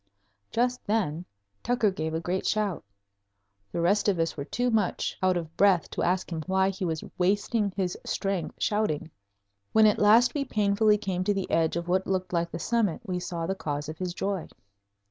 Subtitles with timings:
[0.49, 1.25] Just then
[1.61, 2.83] Tucker gave a great shout.
[3.71, 6.83] The rest of us were too much out of breath to ask him why he
[6.83, 9.11] was wasting his strength shouting.
[9.73, 13.01] When at last we painfully came to the edge of what looked like the summit
[13.05, 14.47] we saw the cause of his joy.